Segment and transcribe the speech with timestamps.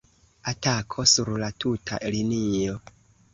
[0.51, 2.81] Atako sur la tuta linio!